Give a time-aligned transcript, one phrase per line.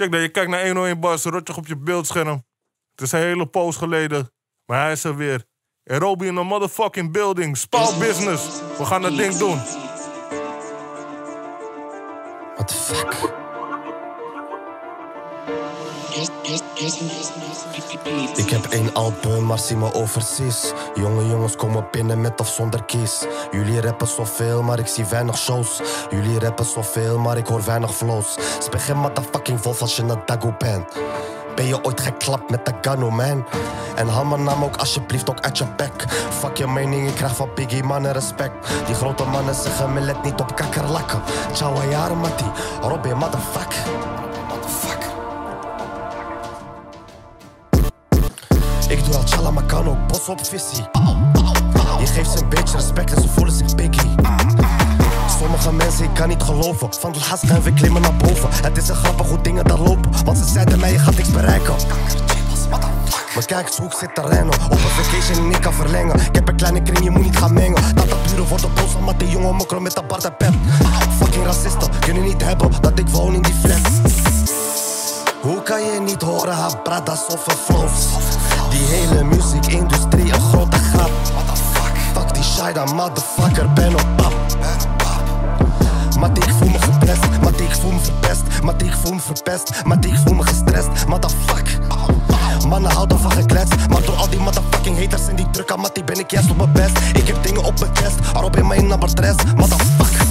[0.00, 2.44] Check dat je kijkt naar 101 Bars, rotje op je beeldscherm.
[2.90, 4.32] Het is een hele poos geleden,
[4.66, 5.44] maar hij is er weer.
[5.82, 7.56] En Robbie in een motherfucking building.
[7.56, 8.60] Spaal business.
[8.78, 9.56] We gaan dat ding doen.
[12.56, 13.39] What the fuck?
[18.34, 20.72] Ik heb één album, maar zie me overseas.
[20.94, 23.24] Jonge jongens komen binnen met of zonder kies.
[23.50, 25.80] Jullie rappen zoveel, maar ik zie weinig shows.
[26.10, 28.36] Jullie rappen zoveel, maar ik hoor weinig flows.
[28.58, 30.92] Speg geen motherfucking wolf als je een dago bent.
[31.54, 33.46] Ben je ooit geklapt met de gano, man?
[33.94, 36.04] En haal mijn naam ook alsjeblieft ook uit je bek.
[36.38, 38.68] Fuck je mening, ik krijg van Biggie mannen respect.
[38.86, 41.22] Die grote mannen zeggen me let niet op kakkerlakken.
[41.52, 42.44] Ciao, jaren, Matti.
[42.80, 43.74] Robbie, motherfuck.
[49.52, 50.84] Maar kan ook bos op visie.
[51.98, 54.14] Je geeft ze een beetje respect en ze voelen zich biggie.
[55.38, 56.94] Sommige mensen, ik kan niet geloven.
[56.94, 58.48] Van de haast gaan we klimmen naar boven.
[58.62, 60.10] Het is een grappig hoe dingen daar lopen.
[60.24, 61.74] Want ze zeiden mij, je gaat niks bereiken.
[63.34, 64.54] Maar kijk eens hoe ik zit te rennen.
[64.54, 66.20] Op een vacation en ik kan verlengen.
[66.20, 67.94] Ik heb een kleine kring, je moet niet gaan mengen.
[67.94, 70.54] Dat de buren worden boos omdat die jongen mokkeren met de en pep.
[71.18, 73.90] Fucking racisten, kunnen niet hebben dat ik woon in die flat.
[75.40, 78.39] Hoe kan je niet horen, haar bradas of een?
[78.70, 81.10] Die hele muziekindustrie een grote grap.
[82.12, 84.34] Fuck die shida, motherfucker, ben op pap.
[86.18, 89.84] Mattie, ik voel me geprest, Mattie, ik voel me verpest, Mattie, ik voel me verpest,
[89.84, 91.78] Mattie, ik voel me gestrest, motherfuck.
[92.68, 96.04] Mannen houden van gekletst, maar door al die motherfucking haters en die druk aan Mattie
[96.04, 96.98] ben ik juist op mijn best.
[97.12, 100.29] Ik heb dingen op mijn chest, erop in mijn tres, motherfuck.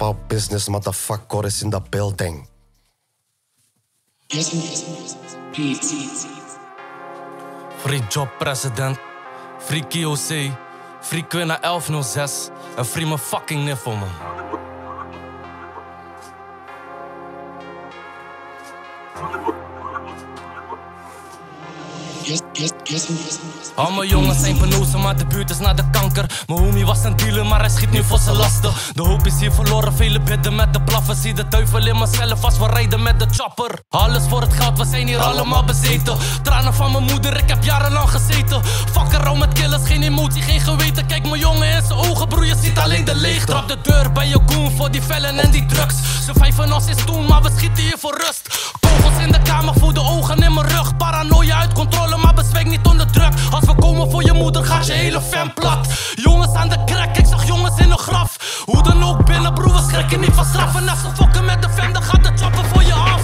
[0.00, 2.46] Spouw business, motherfucker is in the building.
[7.76, 8.98] Free Job President,
[9.58, 10.56] Free KOC,
[11.00, 14.49] Free Quinna 1106 en Free mijn fucking niffel man.
[23.74, 26.44] Al mijn jongens zijn penozen, maar de buurt is naar de kanker.
[26.46, 28.72] Mijn homie was een dealer, maar hij schiet nu voor zijn lasten.
[28.92, 31.16] De hoop is hier verloren, vele bidden met de blaffen.
[31.16, 33.78] Zie de duivel in mezelf als we rijden met de chopper.
[33.88, 36.16] Alles voor het geld, we zijn hier allemaal bezeten.
[36.42, 38.64] Tranen van mijn moeder, ik heb jarenlang gezeten.
[38.64, 41.06] Fuck around met killers, geen emotie, geen geweten.
[41.06, 43.44] Kijk mijn jongen in zijn ogen, broer, je ziet alleen de leeg.
[43.44, 45.94] Trap de deur bij je goon voor die vellen en die drugs.
[46.24, 48.72] Ze vijven ons is toen, maar we schieten hier voor rust.
[48.80, 50.00] Kogels in de kamer, voor de
[54.40, 55.88] moeder, gaat je hele fam plat.
[56.14, 58.62] Jongens aan de crack, ik zag jongens in een graf.
[58.64, 60.88] Hoe dan ook binnen, broer, we schrikken niet van straffen.
[60.88, 63.22] Als ze fokken met de fam, dan gaat de chopper voor je af.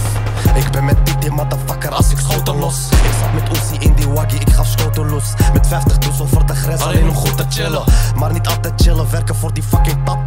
[0.55, 2.75] Ik ben met die motherfucker als ik schoten los.
[2.91, 5.23] Ik zat met Uzi in die waggie, ik gaf schoten los.
[5.53, 7.83] Met 50 dus over de grens, alleen om goed te chillen.
[8.15, 10.19] Maar niet altijd chillen, werken voor die fucking pap.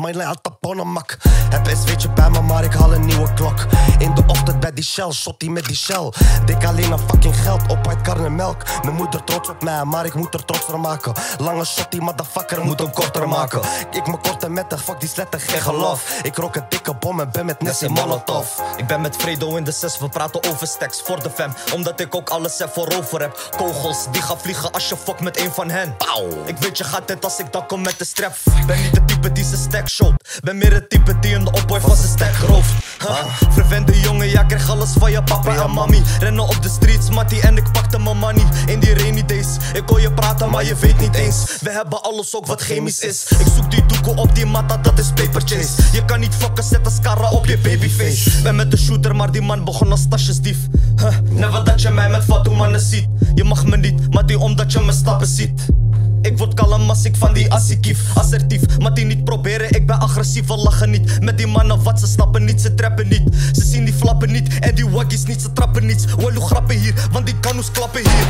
[0.00, 1.16] Mijn lijn had taponenmak.
[1.50, 3.66] Heb SW'tje bij me, maar ik haal een nieuwe klok.
[3.98, 6.12] In de ochtend bij die shell, shot die met die shell.
[6.44, 8.62] Dik alleen aan fucking geld, op uit karnemelk.
[8.82, 11.12] Mijn moeder trots op mij, maar ik moet er trots van maken.
[11.38, 13.60] Lange shot, die motherfucker moet hem korter maken.
[13.90, 16.20] Ik me korter met de fuck die sletten, geen geloof.
[16.22, 18.46] Ik rook een dikke bom en ben met Nessie Molotov.
[18.76, 21.54] Ik ben met Fredo in de zes, we praten over stacks voor de fam.
[21.74, 23.50] Omdat ik ook alles er voorover heb.
[23.56, 25.96] Kogels die gaan vliegen als je fuck met een van hen.
[25.96, 26.28] Pauw.
[26.44, 28.36] Ik weet je gaat dit als ik dan kom met de strap.
[28.66, 30.40] Ben niet de type die zijn stack shot.
[30.44, 32.72] Ben meer het type die in de opboy van zijn stack rooft.
[32.98, 33.24] Ha.
[33.50, 36.02] Verwende jongen, ja krijg alles van je papa en mami.
[36.18, 38.44] Rennen op de streets, mattie en ik pakte mijn money.
[38.66, 41.58] In die rainy days, ik hoor je praten maar je weet niet eens.
[41.60, 43.26] We hebben alles ook wat chemisch is.
[43.38, 45.82] Ik zoek die doekoe op die matta, dat is paper chase.
[45.92, 48.42] Je kan niet fokken, zet een scarra op je babyface.
[48.42, 50.58] Ben met de shooter, maar die man begon als tasjesdief.
[50.96, 51.16] Huh.
[51.30, 53.08] Never dat je mij met fatu mannen ziet.
[53.34, 55.79] Je mag me niet, maar die omdat je me stappen ziet.
[56.22, 59.86] Ik word kalm als ik van die assie kief Assertief, maar die niet proberen, ik
[59.86, 61.20] ben agressief We lachen niet.
[61.20, 63.22] Met die mannen, wat ze snappen niet Ze trappen niet,
[63.52, 66.04] ze zien die flappen niet En die waggies niet, ze trappen niets.
[66.04, 68.26] Wallo grappen hier, want die kanoes klappen hier.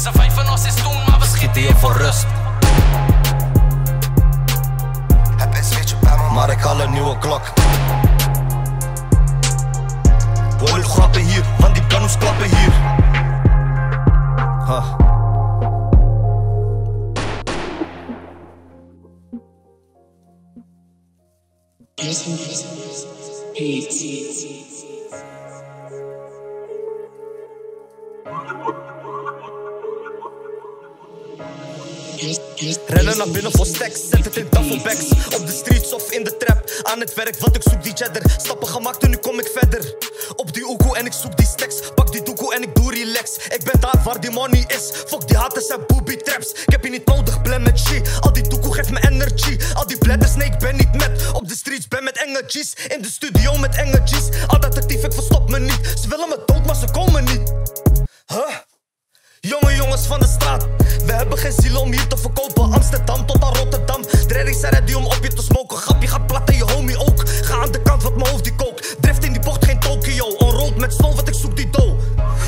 [0.00, 2.26] Ze vijven ons is toen, maar we schieten hier voor rust.
[5.36, 7.52] Heb SW'tje bij me, Maar ik haal een nieuwe klok.
[10.58, 12.72] Wallo grappen hier, want die kanoes klappen hier
[22.02, 22.32] Peace.
[32.86, 36.36] Rennen naar binnen voor stacks, zet het in duffelbags Op de streets of in de
[36.36, 39.50] trap, aan het werk want ik zoek die cheddar Stappen gemaakt en nu kom ik
[39.54, 39.94] verder
[40.36, 43.36] Op die oekoe en ik zoek die stacks Pak die doekoe en ik doe relax.
[43.36, 44.90] Ik ben daar waar die money is.
[45.06, 46.52] Fuck die haters en booby traps.
[46.52, 48.20] Ik heb je niet nodig, blend met G.
[48.20, 49.58] Al die toekoe geeft me energy.
[49.74, 51.30] Al die bladders, nee, ik ben niet met.
[51.32, 52.72] Op de streets ben met enge G's.
[52.88, 54.28] In de studio met enge G's.
[54.46, 55.80] Altijd actief, ik verstop me niet.
[56.02, 57.52] Ze willen me dood, maar ze komen niet.
[61.32, 62.72] Hebben geen ziel om hier te verkopen.
[62.72, 64.02] Amsterdam tot aan Rotterdam.
[64.26, 65.76] Dredding zijn ready om op je te smoken.
[65.76, 67.22] Grapje gaat plat en je homie ook.
[67.26, 68.96] Ga aan de kant wat mijn hoofd die kookt.
[69.00, 70.24] Drift in die bocht, geen Tokio.
[70.24, 71.94] Onrold met stoom, wat ik zoek die dough.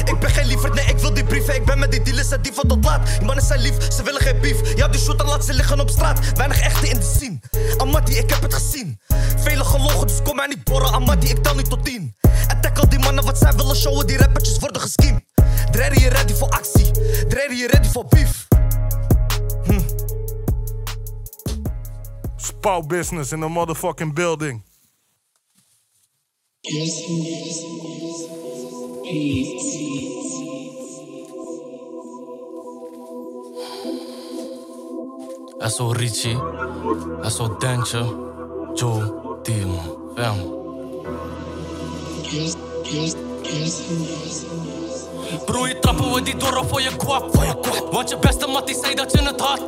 [0.04, 1.54] Ik ben geen liever, nee, ik wil die brieven.
[1.54, 3.06] Ik ben met die dealers en die van tot laat.
[3.06, 4.76] Die mannen zijn lief, ze willen geen beef.
[4.76, 6.32] Ja, die shooter laat ze liggen op straat.
[6.34, 7.38] Weinig echte in de scene.
[7.76, 9.00] Amati, ik heb het gezien.
[9.36, 10.92] Vele gelogen, dus kom mij niet borren.
[10.92, 12.14] Amati, ik tel niet tot tien.
[12.48, 14.06] En tackle die mannen wat zij willen showen.
[14.06, 15.22] Die rappertjes worden geskiemd.
[15.70, 16.90] Dreddy, je ready voor actie.
[17.28, 18.43] Dreddy, je ready voor beef.
[22.36, 24.62] Spouw business in the motherfucking building.
[35.66, 36.34] SO Richie,
[37.28, 38.02] SO Dentje,
[38.76, 40.64] Joe, Demon, fam.
[42.94, 44.63] Broer,
[45.68, 47.34] je trappen we die door voor je kwap.
[47.90, 49.60] Want je beste mattie zei dat je het had.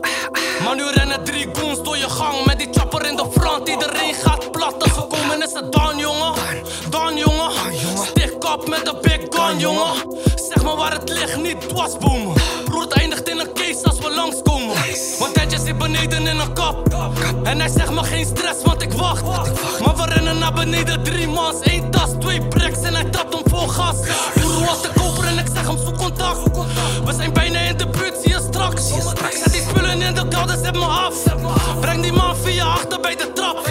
[0.64, 3.68] Maar nu rennen drie goons door je gang met die chopper in de front.
[3.68, 6.34] Iedereen gaat plat als we komen is het dan, jongen.
[6.90, 7.52] Dan, jongen.
[8.46, 9.92] Met de big gun, jongen.
[10.34, 12.34] Zeg maar waar het ligt, niet dwarsboomen.
[12.64, 14.76] Broer, eindigt in een case als we langskomen.
[15.18, 16.94] Want Tedje zit beneden in een kap.
[17.42, 19.22] En hij zegt me geen stress, want ik wacht.
[19.80, 23.42] Maar we rennen naar beneden, drie mans, één tas, twee bricks en hij trapt om
[23.44, 23.96] vol gas.
[24.34, 26.56] Broer, wat te koper en ik zeg hem zoek contact.
[27.04, 28.88] We zijn bijna in de buurt, zie je straks.
[29.42, 31.14] Zet die spullen in de kelder, zet me af.
[31.80, 33.68] Breng die man via achter bij de trap.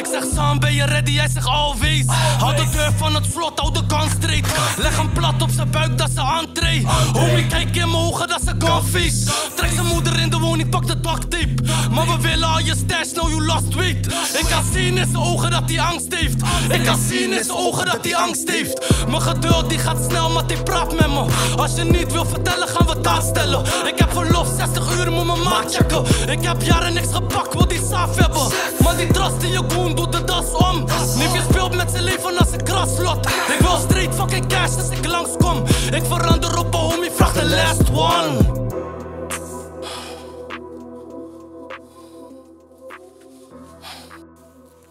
[0.00, 1.16] Ik zeg Sam, ben je ready?
[1.16, 2.04] Hij zegt always.
[2.38, 4.50] Hou de deur van het vlot, hou de kans straight.
[4.76, 6.86] Leg hem plat op zijn buik, dat ze entree.
[7.12, 9.32] Homie, kijk in mijn ogen, dat ze gunface.
[9.56, 11.54] Trek zijn moeder in de woning, pak de duct tape.
[11.90, 14.06] Maar we willen al je stash, know you lost weight.
[14.38, 16.42] Ik kan zien in zijn ogen dat hij angst heeft.
[16.70, 19.06] Ik kan zien in zijn ogen dat hij angst heeft.
[19.08, 21.24] Mijn geduld die gaat snel, maar die praat met me.
[21.56, 23.64] Als je niet wil vertellen, gaan we daar stellen.
[23.86, 26.04] Ik heb verlof, 60 uur, moet mijn maat checken.
[26.30, 28.48] Ik heb jaren niks gepakt, wil die saaf hebben.
[28.80, 30.84] Man, die trust in je goon, doet de das om.
[31.16, 33.26] Niefje speelt met zijn leven als een kraslot.
[33.26, 35.62] Ik wil straight fucking cash als ik langskom.
[35.92, 38.58] Ik verander op een homie, vraag de last one.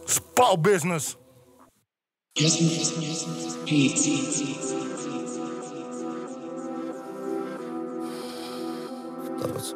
[0.06, 1.18] Spouw business.
[9.40, 9.74] Dat was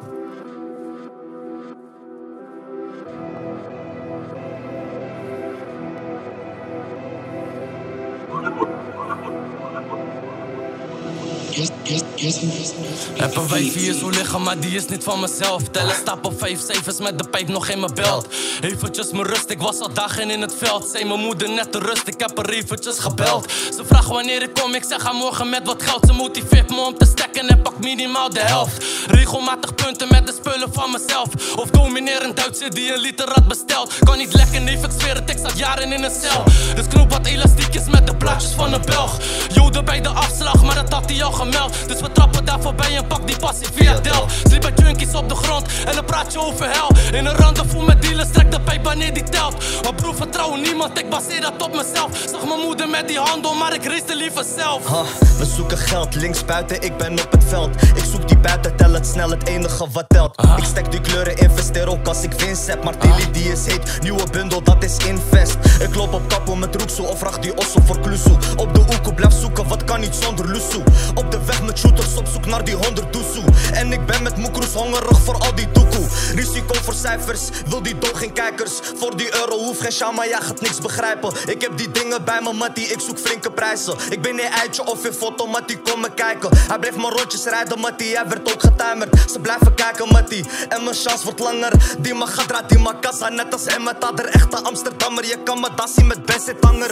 [13.16, 15.62] Heb een wijf hier zo liggen, maar die is niet van mezelf.
[15.70, 18.26] Tellen stap op vijf zevens met de pijp nog in mijn belt.
[18.60, 20.88] Eventjes mijn rust, ik was al dagen in het veld.
[20.92, 23.52] Zei mijn moeder net de rust, ik heb er eventjes gebeld.
[23.76, 26.06] Ze vraagt wanneer ik kom, ik zeg ga morgen met wat geld.
[26.06, 28.84] Ze motiveert me om te stekken en pak minimaal de helft.
[29.06, 31.56] Regelmatig punten met de spullen van mezelf.
[31.56, 33.94] Of domineer een Duitser die een liter had besteld.
[34.04, 36.44] Kan niet lekker, neef, ik het, ik zat jaren in een cel.
[36.74, 39.18] Dus knoop wat elastiekjes met de plaatjes van een Belg.
[39.52, 41.88] Joden bij de afslag, maar dat had hij al gemeld.
[41.88, 44.26] Dus we trappen daar voorbij en pak die passie via Del.
[44.48, 46.90] Sliep bij junkies op de grond en dan praat je over hel.
[47.12, 49.54] In een randevoer met dealers, trek de pijp wanneer die telt.
[49.82, 52.10] Maar broer, vertrouw niemand, ik baseer dat op mezelf.
[52.30, 54.86] Zag mijn moeder met die handel, maar ik race liever zelf.
[54.86, 55.02] Ha,
[55.38, 57.82] we zoeken geld, links buiten, ik ben op het veld.
[57.82, 60.42] Ik zoek die buiten, tel het snel, het enige wat telt.
[60.56, 62.84] Ik stek die kleuren, investeer ook als ik winst heb.
[62.84, 65.56] Maar Tilly die is heet, nieuwe bundel, dat is invest.
[65.80, 68.32] Ik loop op kappen met roeksoe of vraag die osso voor klusu.
[68.56, 70.82] Op de oeko blijf zoeken, wat kan niet zonder lusu.
[71.14, 73.44] Op de weg met shooters op zoek naar die honderd doezoe.
[73.72, 76.06] En ik ben met moekroes hongerig voor al die doekoe.
[76.34, 78.72] Risico voor cijfers, wil die dood geen kijkers.
[78.96, 81.32] Voor die euro hoef geen shama, jij gaat niks begrijpen.
[81.46, 83.94] Ik heb die dingen bij me, mattie, ik zoek flinke prijzen.
[84.10, 86.50] Ik ben een eitje of in foto, mattie, kom me kijken.
[86.56, 89.30] Hij bleef maar rondjes rijden, mattie, hij werd ook getimerd.
[89.30, 91.72] Ze blijven kijken, mattie, en mijn chance wordt langer.
[91.98, 95.26] Die mag gaat draait, die mag kassa, net als met de echte Amsterdammer.
[95.26, 96.90] Je kan me dat zien met best tanger.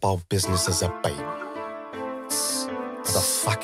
[0.00, 1.12] Spouw business is a pay.
[1.12, 3.62] What the fuck?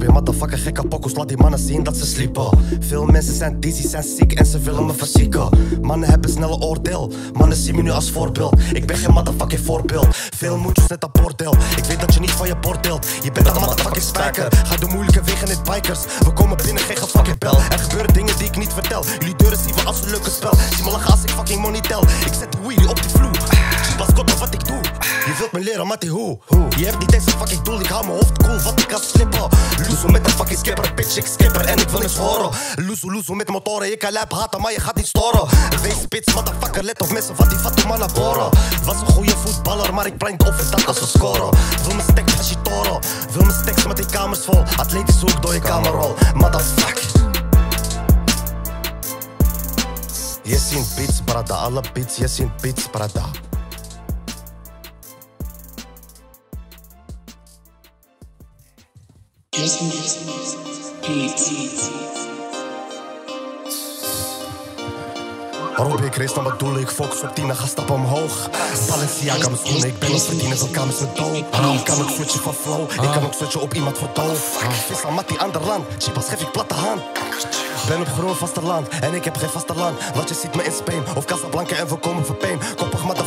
[0.00, 2.48] Robbie, motherfucker gekke pokkels, laat die mannen zien dat ze sliepen.
[2.80, 5.48] Veel mensen zijn dizzy, zijn ziek en ze willen me verzieken.
[5.82, 8.60] Mannen hebben snelle oordeel, mannen zien me nu als voorbeeld.
[8.72, 10.06] Ik ben geen motherfucking voorbeeld.
[10.36, 11.54] Veel moedjes net een bordeel.
[11.76, 13.06] Ik weet dat je niet van je bord deelt.
[13.22, 14.48] Je bent een motherfucking spijker.
[14.66, 16.00] Ga de moeilijke wegen in bikers.
[16.18, 17.56] We komen binnen, geen fucking bel.
[17.56, 19.04] Er gebeuren dingen die ik niet vertel.
[19.18, 20.52] Jullie deuren zien we als een leuke spel.
[20.74, 22.02] Zie me lachen als ik fucking money tel.
[22.02, 22.79] Ik zet die wheelie
[25.70, 26.38] Leren, Matty, hoe?
[26.76, 29.00] Je hebt niet eens een fucking doel, ik hou mijn hoofd cool, wat ik kan
[29.00, 29.48] slippen.
[29.88, 32.50] Loezo met een fucking skipper, bitch, ik skipper en ik wil eens horen.
[32.74, 35.48] Loezo, loezo met motoren, je kan lijp haten, maar je gaat niet storen.
[35.82, 38.48] Wees spits, motherfucker, let op mensen, wat die fatu man boren.
[38.84, 41.50] Was een goede voetballer, maar ik breng overdag als we scoren.
[41.84, 43.00] Wil mijn stek als je toren,
[43.32, 44.62] wil mijn steks met die kamers vol.
[44.76, 47.08] Atletisch hoek door je kamerrol, motherfucker.
[50.42, 53.49] Je ziet beats, brada, alle beats, je ziet beats, brada.
[65.76, 68.50] Robbie, ik naar mijn doel, ik focus op 10 ga stappen omhoog.
[68.88, 71.36] Balenciaga mijn schoenen, ik ben niet verdienen van kamers met dood.
[71.36, 74.64] Ik kan ook switchen van flow, ik kan ook switchen op iemand voor doof.
[74.86, 77.02] Vis aan Mattie, ander land, Chipas geef ik platte hand.
[77.88, 79.98] Ben op groen vasteland en ik heb geen vasteland.
[80.14, 82.58] Want je ziet me in Spain of Casablanca en we komen voor pain.
[82.76, 83.24] Koppig die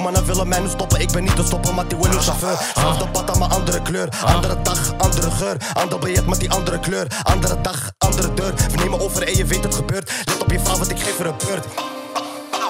[0.00, 1.00] die mannen willen mij nu stoppen.
[1.00, 2.58] Ik ben niet te stoppen, maar die wil nu chauffeur.
[2.74, 5.56] Zelfde pad aan mijn andere kleur, andere dag, andere geur.
[5.72, 8.54] Ander biljet met die andere kleur, andere dag, andere deur.
[8.54, 10.10] We nemen over en je weet het gebeurt.
[10.24, 11.64] Let op je vrouw, want ik geef er een beurt.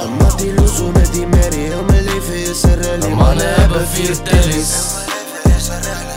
[0.01, 3.13] Een mattie loezo met die Mary, heel mijn leven is een rally.
[3.13, 4.75] Mannen hebben vier tellies.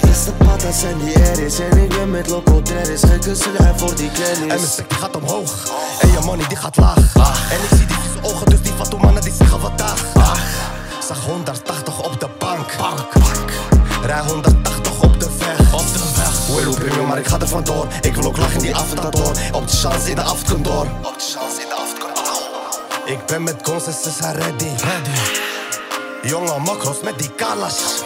[0.10, 3.01] Is de patas en die erries en ik ben met loco terris.
[3.01, 6.77] Gekke zullen voor die En mijn spek die gaat omhoog En je money die gaat
[6.77, 7.15] laag
[7.51, 10.52] En ik zie die vieze ogen, dus die fatu mannen die zeggen vandaag Zag
[11.25, 12.72] 180 op de bank
[14.01, 15.74] Rij 180 op de weg.
[15.74, 16.56] Op de weg.
[16.56, 17.88] Willow premium, maar ik ga er vandoor.
[18.01, 21.24] Ik wil ook lachen in die afterdoor Op de chance in de afterdoor Op de
[21.34, 22.03] chance in de afterdoor
[23.06, 23.56] Ik ben met
[24.03, 24.70] ze zijn ready.
[26.24, 28.03] Jonge makros met die kalas.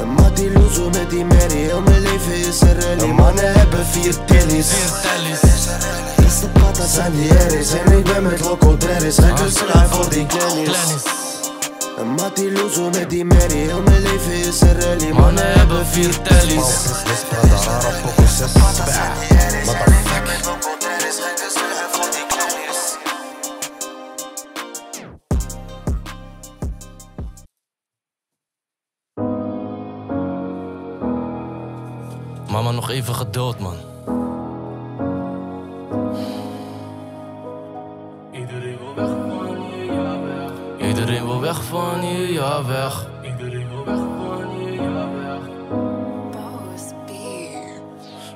[0.00, 3.06] Een mattie loezo met die Mary, heel mijn leven is een rally.
[3.06, 4.70] Mannen hebben vier tellies.
[6.26, 9.16] Is de patas en die erries en ik ben met loco terris.
[9.18, 10.26] Gekke voor die
[11.98, 12.06] kellies.
[12.06, 12.06] Glennis.
[12.06, 15.12] Een mattie loezo met die Mary, heel mijn leven is een rally.
[15.12, 16.86] Mannen hebben vier tellies.
[32.50, 33.76] Mama, nog even geduld, man.
[42.66, 43.06] Hier,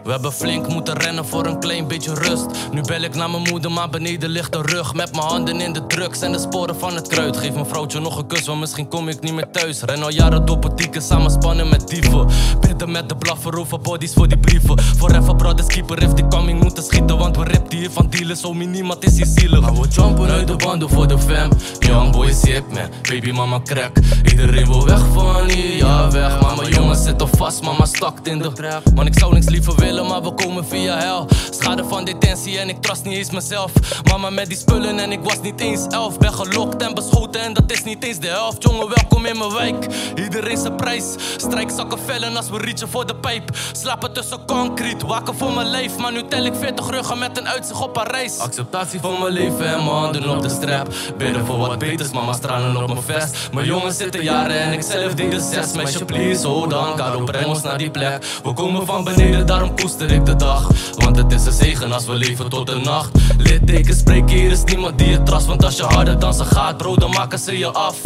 [0.05, 2.47] We hebben flink moeten rennen voor een klein beetje rust.
[2.73, 4.95] Nu bel ik naar mijn moeder, maar beneden ligt de rug.
[4.95, 7.37] Met mijn handen in de drugs en de sporen van het kruid.
[7.37, 9.83] Geef mijn vrouwtje nog een kus, want misschien kom ik niet meer thuis.
[9.83, 12.29] Ren al jaren door boutique, samen spannen met dieven.
[12.61, 14.81] Bidden met de blaffer over bodies voor die brieven.
[14.81, 17.19] Forever brothers keeper heeft die coming moeten schieten.
[17.19, 19.61] Want we rippen hier van dealen, zo niemand is hier zielig.
[19.61, 21.51] Maar we jumpen uit de banden voor de fam.
[21.79, 23.97] Young boy is hip man, baby mama crack.
[24.25, 26.41] Iedereen wil weg van hier, ja weg.
[26.41, 28.83] Maar mijn jongens zitten vast, mama stakt in de trap.
[28.95, 31.27] Man, ik zou niks liever willen, maar we komen via hel.
[31.51, 33.73] Schade van detentie en ik trust niet eens mezelf.
[34.11, 36.19] Mama met die spullen en ik was niet eens elf.
[36.19, 38.63] Ben gelokt en beschoten en dat is niet eens de helft.
[38.63, 39.87] Jongen, welkom in mijn wijk.
[40.15, 41.05] Iedereen zijn prijs.
[41.37, 43.51] Strijkzakken vellen als we reachen voor de pijp.
[43.73, 45.97] Slapen tussen concrete, waken voor mijn lijf.
[45.97, 48.39] Maar nu tel ik 40 ruggen met een uitzicht op Parijs.
[48.39, 50.95] Acceptatie van mijn leven en mijn op de strap.
[51.19, 53.49] Bidden voor wat beters, mama stralen op mijn vest.
[53.53, 55.73] Mijn jongens zitten jaren en ik zelf deed de zes.
[55.73, 58.25] Meisje, please, hold on, Kado, breng ons naar die plek.
[58.43, 60.69] We komen van beneden, daarom koester ik de dag.
[60.97, 63.11] Want het is een zegen als we leven tot de nacht.
[63.39, 65.47] Littekens spreken, hier is niemand die je trust.
[65.47, 68.01] Want als je harder dan ze gaat, bro, dan maken ze je af.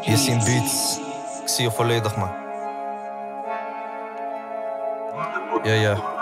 [0.00, 0.98] Je ziet beats.
[1.42, 2.30] Ik zie je volledig, man.
[5.62, 6.14] Ja, ja.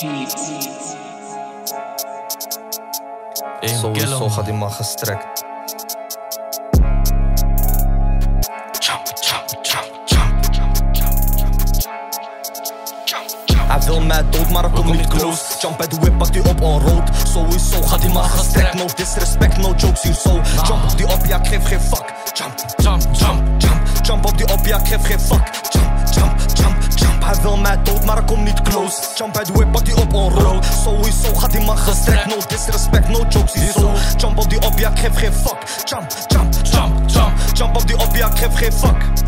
[0.00, 1.07] Eén
[3.60, 5.44] Sowieso killer, gaat die man gestrekt.
[13.68, 15.42] Hij wil mij dood, maar ik kom niet close.
[15.60, 17.10] Jump uit de whip, pak die op on road.
[17.32, 18.74] Sowieso gaat die man gestrekt.
[18.74, 20.40] No disrespect, no jokes hier zo.
[20.66, 22.12] Jump op die op, ja, ik geef geen fuck.
[22.32, 23.60] Jump, Jump, jump.
[23.60, 25.50] jump, jump op die op, ja, ik geef geen fuck.
[25.68, 26.77] Jump, jump, jump, jump.
[27.28, 29.02] Hij wil mij dood, maar ik kom niet close.
[29.16, 30.64] Jump bij de whip, pak die op on road.
[30.82, 32.26] Sowieso gaat die man gestrekt.
[32.26, 33.92] No disrespect, no jokes, die zo.
[34.16, 35.58] Jump op die op, ja, ik geef geen fuck.
[35.84, 37.32] Jump, jump, jump, jump.
[37.52, 39.27] Jump op die op, ja, ik geef geen fuck.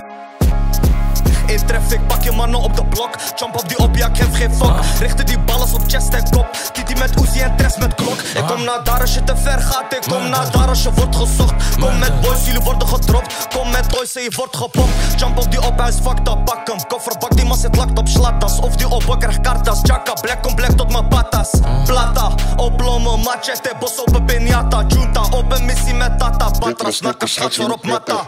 [1.50, 3.10] In traffic, pak je mannen op de blok.
[3.36, 4.72] Jump op die op, ja, ik geef geen fuck.
[4.98, 6.46] Richten die ballen op chest en kop.
[6.72, 8.18] Kitty met Uzi en Tres met klok.
[8.34, 9.92] Ik kom naar daar als je te ver gaat.
[9.92, 11.78] Ik kom naar daar als je wordt gezocht.
[11.80, 13.34] Kom met boys, jullie worden gedropt.
[13.54, 14.94] Kom met boys en je wordt gepompt.
[15.16, 16.44] Jump op die op, hij is fucked up.
[16.44, 18.58] Pak hem, kofferbak, die man zit lakt op slatas.
[18.58, 19.78] Of die op, ik krijg kartas.
[19.82, 21.50] Jacka, black on black tot mijn patas.
[21.84, 24.86] Plata, oplommen, machete, bos op een piñata.
[24.86, 26.50] Junta, op een missie met tata.
[26.58, 28.24] Patras, nakken, straks op matta.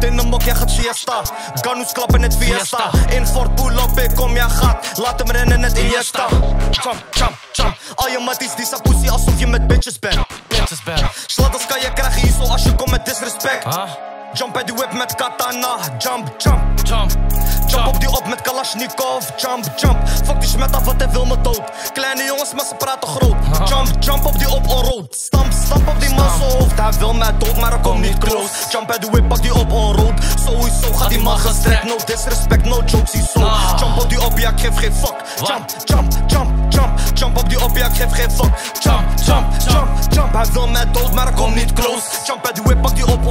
[0.00, 1.22] In een mok, jij gaat siesta.
[1.54, 2.65] Ganus klappen net fiesta.
[3.08, 4.98] In Fort pull up, ik kom, jij gaat.
[4.98, 6.26] Laat hem rennen net Iniesta.
[6.70, 7.76] Jump, jump, jump.
[7.94, 10.26] Al je matties die zijn pussy alsof je met bitches bent.
[10.48, 11.02] Bitches bad.
[11.26, 13.64] Sladders kan je krijgen hier zo als je komt met disrespect.
[14.32, 15.76] Jump bij die whip met katana.
[15.98, 16.75] Jump, jump.
[16.86, 17.10] Jump.
[17.66, 19.24] Jump op die op met Kalashnikov.
[19.36, 20.08] Jump, jump.
[20.24, 21.62] Fuck die smet af, want hij wil me dood.
[21.92, 23.68] Kleine jongens, maar ze praten groot.
[23.68, 25.14] Jump, jump op die op on road.
[25.14, 26.80] Stamp, stamp op die zijn hoofd.
[26.80, 28.48] Hij wil mij dood, maar ik kom niet close.
[28.70, 30.12] Jump bij de whip, pak die op on road.
[30.44, 31.84] Sowieso gaat die man gestrekt.
[31.84, 33.40] No disrespect, no jokes, hij zo.
[33.78, 35.14] Jump op die op, ja, ik geef geen fuck.
[35.46, 36.98] Jump, jump, jump, jump.
[37.14, 38.50] Jump op die op, ja, ik geef geen fuck.
[38.80, 40.32] Jump, jump, jump, jump.
[40.32, 42.04] Hij wil mij dood, maar ik kom niet close.
[42.26, 43.26] Jump bij de whip, pak die op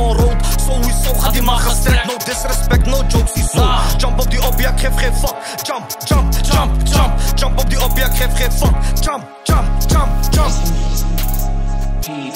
[0.67, 0.83] on road.
[0.83, 2.05] Sowieso gaat die man gestrekt.
[2.05, 3.97] No disrespect, no jokes, hij zo.
[3.97, 5.35] Jump op die op, ja, ik geef geen fuck.
[5.63, 7.19] Jump, jump, jump, jump.
[7.35, 9.03] Jump op die op, ja, ik geef geen fuck.
[9.03, 10.53] Jump, jump, jump, jump.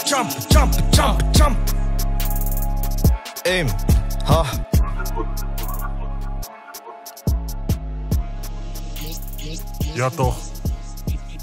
[0.06, 1.58] Jump, jump, jump, jump.
[3.46, 3.68] Aim,
[4.26, 4.44] ha.
[9.94, 10.36] Ja toch.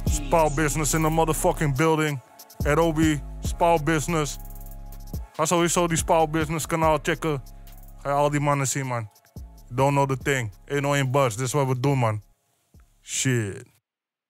[0.05, 2.21] Spaal business in the motherfucking building.
[2.65, 4.39] Adobe, Spaal business.
[5.37, 7.43] Ga sowieso die Spaal business kanaal checken.
[8.03, 9.11] Ga je al die mannen zien man.
[9.69, 10.53] Don't know the thing.
[10.69, 11.37] Ain't no in bus.
[11.37, 12.23] Dit is wat we doen man.
[13.03, 13.67] Shit.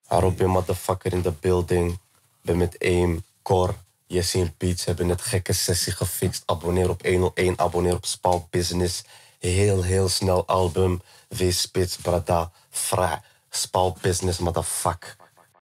[0.09, 1.99] Arobi motherfucker in de building.
[2.43, 3.75] Ben met Aim, Cor,
[4.07, 6.43] Jesse en Beats hebben net gekke sessie gefixt.
[6.47, 9.05] Abonneer op 101, abonneer op Spaal Business.
[9.39, 11.03] Heel, heel snel album.
[11.29, 13.23] W Spits, Brada, Fra.
[13.51, 15.17] Spaal Business, motherfucker.